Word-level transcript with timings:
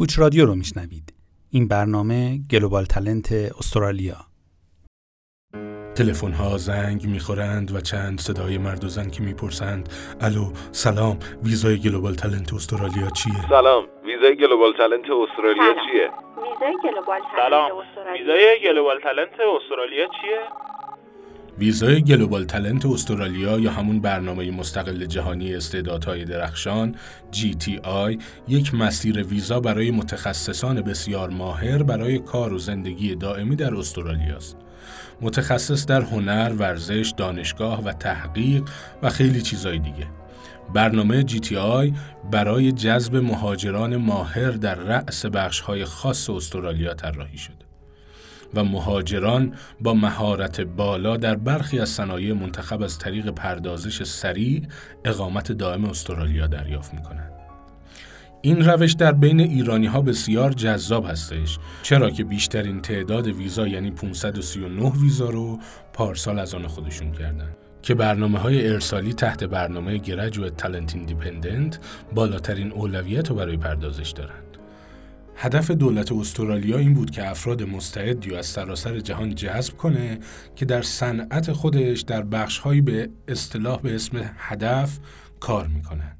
کوچ 0.00 0.18
رادیو 0.18 0.46
رو 0.46 0.54
میشنوید. 0.54 1.14
این 1.50 1.68
برنامه 1.68 2.38
Global 2.50 2.84
Talent 2.84 3.32
استرالیا. 3.32 4.16
تلفن 5.94 6.32
ها 6.32 6.56
زنگ 6.56 7.06
می‌خورند 7.06 7.74
و 7.74 7.80
چند 7.80 8.20
صدای 8.20 8.58
مرد 8.58 8.84
و 8.84 8.88
زن 8.88 9.10
که 9.10 9.22
می‌پرسند 9.22 9.88
الو 10.20 10.52
سلام 10.72 11.18
ویزای 11.44 11.78
Global 11.78 12.14
Talent 12.14 12.54
استرالیا 12.54 13.10
چیه 13.10 13.48
سلام 13.48 13.84
ویزای 14.04 14.36
Global 14.36 14.72
Talent 14.72 15.10
استرالیا 15.10 15.62
سلام. 15.62 15.86
چیه 15.86 16.10
ویزای 16.42 16.76
Global 16.84 17.20
سلام 17.36 17.68
Talent 17.68 17.88
استرالیا 17.88 18.12
ویزای 18.12 18.60
Global 18.64 19.00
Talent 19.00 19.40
استرالیا 19.62 20.06
چیه؟ 20.06 20.69
ویزای 21.60 22.02
Global 22.02 22.44
Talent 22.44 22.86
استرالیا 22.86 23.58
یا 23.58 23.70
همون 23.70 24.00
برنامه 24.00 24.50
مستقل 24.50 25.06
جهانی 25.06 25.54
استعدادهای 25.54 26.24
درخشان 26.24 26.94
GTI 27.32 28.22
یک 28.48 28.74
مسیر 28.74 29.22
ویزا 29.22 29.60
برای 29.60 29.90
متخصصان 29.90 30.82
بسیار 30.82 31.30
ماهر 31.30 31.82
برای 31.82 32.18
کار 32.18 32.52
و 32.52 32.58
زندگی 32.58 33.14
دائمی 33.14 33.56
در 33.56 33.74
استرالیا 33.74 34.36
است. 34.36 34.56
متخصص 35.20 35.86
در 35.86 36.02
هنر، 36.02 36.52
ورزش، 36.58 37.14
دانشگاه 37.16 37.84
و 37.84 37.92
تحقیق 37.92 38.68
و 39.02 39.10
خیلی 39.10 39.42
چیزای 39.42 39.78
دیگه. 39.78 40.06
برنامه 40.74 41.22
GTI 41.22 41.92
برای 42.30 42.72
جذب 42.72 43.16
مهاجران 43.16 43.96
ماهر 43.96 44.50
در 44.50 44.74
رأس 44.74 45.26
بخش‌های 45.26 45.84
خاص 45.84 46.30
استرالیا 46.30 46.94
طراحی 46.94 47.38
شده. 47.38 47.69
و 48.54 48.64
مهاجران 48.64 49.54
با 49.80 49.94
مهارت 49.94 50.60
بالا 50.60 51.16
در 51.16 51.34
برخی 51.34 51.78
از 51.78 51.88
صنایع 51.88 52.32
منتخب 52.32 52.82
از 52.82 52.98
طریق 52.98 53.30
پردازش 53.30 54.02
سریع 54.02 54.62
اقامت 55.04 55.52
دائم 55.52 55.84
استرالیا 55.84 56.46
دریافت 56.46 56.94
می 56.94 57.02
کنند. 57.02 57.32
این 58.42 58.64
روش 58.64 58.92
در 58.92 59.12
بین 59.12 59.40
ایرانی 59.40 59.86
ها 59.86 60.00
بسیار 60.00 60.52
جذاب 60.52 61.10
هستش 61.10 61.58
چرا 61.82 62.10
که 62.10 62.24
بیشترین 62.24 62.80
تعداد 62.80 63.26
ویزا 63.26 63.66
یعنی 63.66 63.90
539 63.90 64.92
ویزا 65.02 65.30
رو 65.30 65.58
پارسال 65.92 66.38
از 66.38 66.54
آن 66.54 66.66
خودشون 66.66 67.12
کردن 67.12 67.48
که 67.82 67.94
برنامه 67.94 68.38
های 68.38 68.68
ارسالی 68.68 69.12
تحت 69.12 69.44
برنامه 69.44 69.98
گرجویت 69.98 70.56
تالنت 70.56 70.94
ایندیپندنت 70.94 71.78
بالاترین 72.14 72.72
اولویت 72.72 73.30
رو 73.30 73.36
برای 73.36 73.56
پردازش 73.56 74.10
دارند. 74.10 74.49
هدف 75.42 75.70
دولت 75.70 76.12
استرالیا 76.12 76.78
این 76.78 76.94
بود 76.94 77.10
که 77.10 77.30
افراد 77.30 77.62
مستعدی 77.62 78.34
از 78.34 78.46
سراسر 78.46 78.98
جهان 78.98 79.34
جذب 79.34 79.76
کنه 79.76 80.18
که 80.56 80.64
در 80.64 80.82
صنعت 80.82 81.52
خودش 81.52 82.00
در 82.00 82.22
بخشهایی 82.22 82.80
به 82.80 83.10
اصطلاح 83.28 83.80
به 83.80 83.94
اسم 83.94 84.30
هدف 84.38 84.98
کار 85.40 85.66
می‌کنن. 85.66 86.16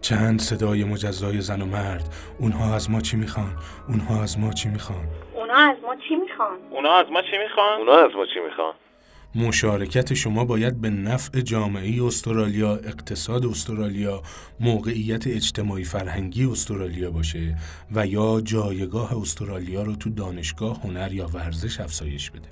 چند 0.00 0.40
صدای 0.40 0.84
مجزای 0.84 1.40
زن 1.40 1.62
و 1.62 1.66
مرد 1.66 2.14
اونها 2.38 2.74
از 2.74 2.90
ما 2.90 3.00
چی 3.00 3.16
می‌خوان؟ 3.16 3.56
اونها 3.88 4.22
از 4.22 4.38
ما 4.38 4.52
چی 4.52 4.68
می‌خوان؟ 4.68 5.08
اونا 5.34 5.54
از 5.54 5.76
ما 5.82 5.96
چی 5.96 6.16
می‌خوان 6.16 6.58
اونا 6.70 6.94
از 6.94 7.06
ما 7.10 7.22
چی 7.22 7.38
می‌خوان؟ 7.42 7.78
اونا 7.78 8.04
از 8.04 8.10
ما 8.14 8.26
چی 8.26 8.40
می‌خوان 8.40 8.74
مشارکت 9.34 10.14
شما 10.14 10.44
باید 10.44 10.80
به 10.80 10.90
نفع 10.90 11.40
جامعه 11.40 12.04
استرالیا، 12.04 12.76
اقتصاد 12.76 13.46
استرالیا، 13.46 14.22
موقعیت 14.60 15.26
اجتماعی 15.26 15.84
فرهنگی 15.84 16.44
استرالیا 16.44 17.10
باشه 17.10 17.58
و 17.94 18.06
یا 18.06 18.40
جایگاه 18.44 19.20
استرالیا 19.20 19.82
رو 19.82 19.96
تو 19.96 20.10
دانشگاه، 20.10 20.80
هنر 20.82 21.12
یا 21.12 21.26
ورزش 21.26 21.80
افزایش 21.80 22.30
بده. 22.30 22.48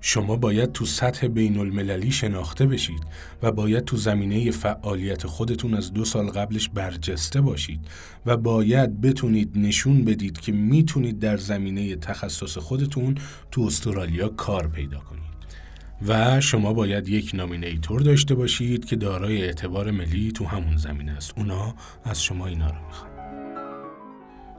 شما 0.00 0.36
باید 0.36 0.72
تو 0.72 0.86
سطح 0.86 1.26
بین 1.26 1.58
المللی 1.58 2.10
شناخته 2.10 2.66
بشید 2.66 3.00
و 3.42 3.52
باید 3.52 3.84
تو 3.84 3.96
زمینه 3.96 4.50
فعالیت 4.50 5.26
خودتون 5.26 5.74
از 5.74 5.92
دو 5.92 6.04
سال 6.04 6.26
قبلش 6.26 6.68
برجسته 6.68 7.40
باشید 7.40 7.80
و 8.26 8.36
باید 8.36 9.00
بتونید 9.00 9.52
نشون 9.54 10.04
بدید 10.04 10.40
که 10.40 10.52
می‌تونید 10.52 11.18
در 11.18 11.36
زمینه 11.36 11.96
تخصص 11.96 12.58
خودتون 12.58 13.14
تو 13.50 13.62
استرالیا 13.62 14.28
کار 14.28 14.68
پیدا 14.68 14.98
کنید. 14.98 15.29
و 16.08 16.40
شما 16.40 16.72
باید 16.72 17.08
یک 17.08 17.30
نامینیتور 17.34 18.00
داشته 18.00 18.34
باشید 18.34 18.84
که 18.84 18.96
دارای 18.96 19.42
اعتبار 19.42 19.90
ملی 19.90 20.32
تو 20.32 20.44
همون 20.44 20.76
زمینه 20.76 21.12
است. 21.12 21.34
اونا 21.36 21.74
از 22.04 22.22
شما 22.22 22.46
اینا 22.46 22.66
رو 22.66 22.86
می‌خوان. 22.86 23.10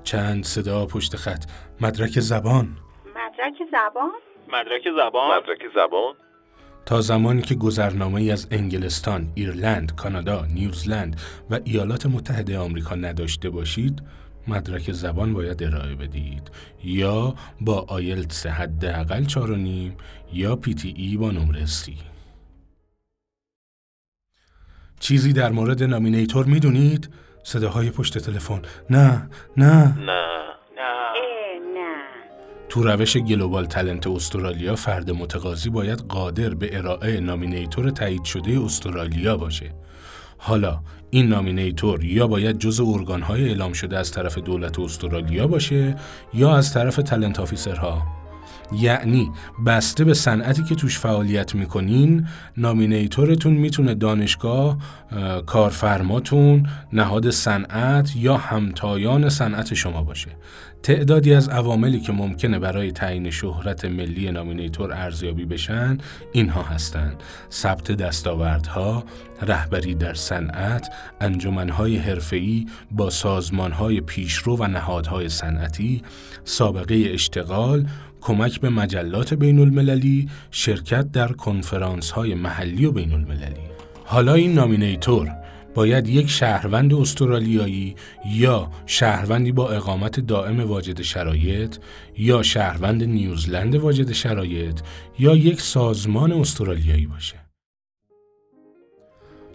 چند 0.03 0.43
صدا 0.43 0.85
پشت 0.85 1.15
خط. 1.15 1.45
مدرک 1.81 2.19
زبان. 2.19 2.77
مدرک 3.09 3.69
زبان؟ 3.71 4.11
مدرک 4.47 4.83
زبان. 4.97 5.37
مدرک 5.37 5.61
زبان. 5.75 6.13
تا 6.85 7.01
زمانی 7.01 7.41
که 7.41 7.55
گذرنامه 7.55 8.21
ای 8.21 8.31
از 8.31 8.47
انگلستان، 8.51 9.31
ایرلند، 9.35 9.95
کانادا، 9.95 10.45
نیوزلند 10.45 11.21
و 11.49 11.59
ایالات 11.63 12.05
متحده 12.05 12.59
آمریکا 12.59 12.95
نداشته 12.95 13.49
باشید، 13.49 14.01
مدرک 14.47 14.91
زبان 14.91 15.33
باید 15.33 15.63
ارائه 15.63 15.95
بدید 15.95 16.51
یا 16.83 17.35
با 17.61 17.85
آیلتس 17.87 18.45
حداقل 18.45 19.23
4.5 19.23 19.37
یا 20.33 20.55
PTE 20.55 21.17
با 21.17 21.31
نمره 21.31 21.65
سی. 21.65 21.97
چیزی 24.99 25.33
در 25.33 25.51
مورد 25.51 25.83
نامینیتور 25.83 26.45
می‌دونید؟ 26.45 27.09
صداهای 27.43 27.89
پشت 27.89 28.17
تلفن 28.17 28.61
نه 28.89 29.29
نه 29.57 29.97
نه 29.97 29.97
نه 29.97 30.91
اه 31.15 31.59
نه 31.75 31.95
تو 32.69 32.83
روش 32.83 33.17
گلوبال 33.17 33.65
تلنت 33.65 34.07
استرالیا 34.07 34.75
فرد 34.75 35.11
متقاضی 35.11 35.69
باید 35.69 35.99
قادر 35.99 36.53
به 36.53 36.77
ارائه 36.77 37.19
نامینیتور 37.19 37.89
تایید 37.89 38.23
شده 38.23 38.59
استرالیا 38.65 39.37
باشه. 39.37 39.73
حالا 40.43 40.79
این 41.09 41.27
نامینیتور 41.27 42.03
یا 42.03 42.27
باید 42.27 42.57
جز 42.57 42.79
ارگانهای 42.79 43.47
اعلام 43.47 43.73
شده 43.73 43.97
از 43.97 44.11
طرف 44.11 44.37
دولت 44.37 44.79
استرالیا 44.79 45.47
باشه 45.47 45.95
یا 46.33 46.55
از 46.55 46.73
طرف 46.73 46.95
تلنت 46.95 47.39
آفیسرها. 47.39 48.20
یعنی 48.73 49.31
بسته 49.65 50.03
به 50.03 50.13
صنعتی 50.13 50.63
که 50.63 50.75
توش 50.75 50.99
فعالیت 50.99 51.55
می‌کنین 51.55 52.27
نامینیتورتون 52.57 53.53
می‌تونه 53.53 53.93
دانشگاه، 53.93 54.77
اه، 55.11 55.41
کارفرماتون، 55.41 56.67
نهاد 56.93 57.29
صنعت 57.29 58.15
یا 58.15 58.37
همتایان 58.37 59.29
صنعت 59.29 59.73
شما 59.73 60.03
باشه. 60.03 60.29
تعدادی 60.83 61.33
از 61.33 61.49
عواملی 61.49 61.99
که 61.99 62.11
ممکنه 62.11 62.59
برای 62.59 62.91
تعیین 62.91 63.31
شهرت 63.31 63.85
ملی 63.85 64.31
نامینیتور 64.31 64.93
ارزیابی 64.93 65.45
بشن 65.45 65.97
اینها 66.31 66.61
هستند 66.61 67.15
ثبت 67.51 67.91
دستاوردها 67.91 69.03
رهبری 69.41 69.95
در 69.95 70.13
صنعت 70.13 70.89
انجمنهای 71.21 71.97
حرفه‌ای 71.97 72.65
با 72.91 73.09
سازمانهای 73.09 74.01
پیشرو 74.01 74.57
و 74.57 74.67
نهادهای 74.67 75.29
صنعتی 75.29 76.01
سابقه 76.45 77.03
اشتغال 77.13 77.85
کمک 78.21 78.59
به 78.59 78.69
مجلات 78.69 79.33
بین 79.33 79.59
المللی 79.59 80.29
شرکت 80.51 81.11
در 81.11 81.31
کنفرانس 81.31 82.11
های 82.11 82.35
محلی 82.35 82.85
و 82.85 82.91
بین 82.91 83.13
المللی 83.13 83.71
حالا 84.05 84.33
این 84.33 84.53
نامینیتور 84.53 85.31
باید 85.75 86.07
یک 86.07 86.29
شهروند 86.29 86.93
استرالیایی 86.93 87.95
یا 88.25 88.69
شهروندی 88.85 89.51
با 89.51 89.69
اقامت 89.69 90.19
دائم 90.19 90.69
واجد 90.69 91.01
شرایط 91.01 91.77
یا 92.17 92.43
شهروند 92.43 93.03
نیوزلند 93.03 93.75
واجد 93.75 94.11
شرایط 94.11 94.79
یا 95.19 95.35
یک 95.35 95.61
سازمان 95.61 96.31
استرالیایی 96.31 97.05
باشه. 97.05 97.35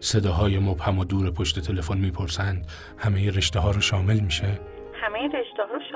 صداهای 0.01 0.59
مبهم 0.59 0.99
و 0.99 1.05
دور 1.05 1.31
پشت 1.31 1.61
تلفن 1.61 1.99
می‌پرسند 1.99 2.67
همه 2.99 3.31
رشته 3.31 3.61
ها 3.61 3.71
رو 3.71 3.81
شامل 3.81 4.21
میشه؟ 4.21 4.61
همه 4.95 5.29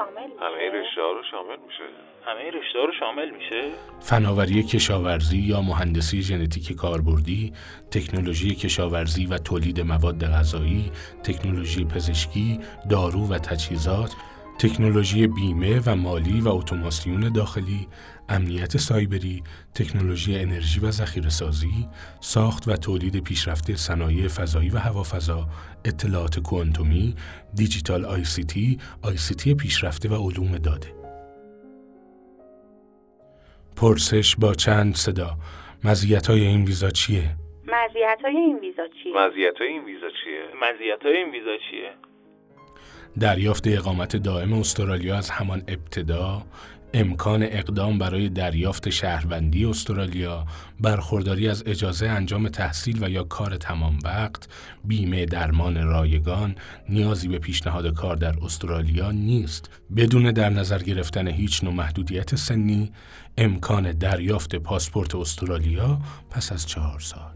شامل 0.01 0.27
میشه؟ 0.27 0.45
همه 0.45 0.81
رشته 0.81 1.01
ها 1.01 1.13
رو 1.13 1.23
شامل 1.31 1.57
میشه 1.67 1.85
همه 2.27 2.51
رشته 2.51 2.79
ها 2.79 2.85
رو 2.85 2.93
شامل 3.01 3.31
میشه؟ 3.31 3.63
فناوری 4.01 4.63
کشاورزی 4.63 5.39
یا 5.39 5.61
مهندسی 5.61 6.23
ژنتیک 6.23 6.77
کاربردی، 6.77 7.53
تکنولوژی 7.91 8.55
کشاورزی 8.55 9.27
و 9.27 9.39
تولید 9.39 9.81
مواد 9.81 10.25
غذایی، 10.25 10.93
تکنولوژی 11.25 11.85
پزشکی، 11.85 12.61
دارو 12.91 13.29
و 13.29 13.39
تجهیزات، 13.39 14.17
تکنولوژی 14.61 15.27
بیمه 15.27 15.81
و 15.87 15.97
مالی 15.97 16.41
و 16.41 16.49
اتوماسیون 16.49 17.33
داخلی، 17.33 17.89
امنیت 18.29 18.77
سایبری، 18.77 19.43
تکنولوژی 19.75 20.39
انرژی 20.39 20.81
و 20.81 20.91
ذخیره‌سازی، 20.91 21.89
ساخت 22.21 22.69
و 22.69 22.77
تولید 22.77 23.25
پیشرفته 23.25 23.77
صنایع 23.77 24.29
فضایی 24.29 24.71
و 24.71 24.79
هوافضا، 24.79 25.49
اطلاعات 25.85 26.41
کوانتومی، 26.41 27.15
دیجیتال 27.55 28.05
آی 28.05 28.25
سی 28.25 28.45
تی، 28.45 28.79
آی 29.03 29.17
سی 29.17 29.35
تی 29.35 29.55
پیشرفته 29.55 30.09
و 30.09 30.15
علوم 30.15 30.59
داده. 30.59 30.89
پرسش 33.77 34.37
با 34.37 34.55
چند 34.55 34.95
صدا 34.95 35.31
مزیت‌های 35.85 36.41
این 36.41 36.65
ویزا 36.65 36.91
چیه؟ 36.91 37.37
مزیت 37.67 38.19
های 38.25 38.37
این 38.37 38.59
ویزا 38.59 38.89
چیه؟ 39.03 39.13
مزیت 39.17 39.57
های 39.59 39.69
این 39.69 39.85
ویزا 39.85 40.09
چیه 40.25 40.43
مزیت 40.63 41.03
های 41.03 41.17
این 41.17 41.31
ویزا 41.31 41.57
چیه؟ 41.71 42.10
دریافت 43.19 43.67
اقامت 43.67 44.17
دائم 44.17 44.53
استرالیا 44.53 45.19
از 45.19 45.31
همان 45.31 45.63
ابتدا 45.69 46.43
امکان 46.95 47.43
اقدام 47.43 47.99
برای 47.99 48.29
دریافت 48.29 48.91
شهروندی 48.91 49.65
استرالیا، 49.65 50.47
برخورداری 50.81 51.49
از 51.49 51.63
اجازه 51.67 52.09
انجام 52.09 52.49
تحصیل 52.49 53.05
و 53.05 53.11
یا 53.11 53.23
کار 53.23 53.57
تمام 53.57 53.99
وقت، 54.05 54.49
بیمه 54.85 55.25
درمان 55.25 55.85
رایگان، 55.85 56.55
نیازی 56.89 57.29
به 57.29 57.39
پیشنهاد 57.39 57.95
کار 57.95 58.17
در 58.17 58.35
استرالیا 58.45 59.11
نیست. 59.11 59.71
بدون 59.97 60.33
در 60.33 60.51
نظر 60.51 60.79
گرفتن 60.79 61.29
هیچ 61.29 61.65
نوع 61.65 61.75
محدودیت 61.75 62.35
سنی، 62.35 62.93
امکان 63.39 63.93
دریافت 63.93 64.57
پاسپورت 64.57 65.15
استرالیا 65.15 65.99
پس 66.31 66.53
از 66.53 66.67
چهار 66.67 67.01
سال. 67.01 67.35